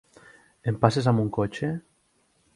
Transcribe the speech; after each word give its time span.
Em 0.71 0.79
passes 0.85 1.11
amb 1.13 1.25
un 1.25 1.31
cotxe? 1.37 1.71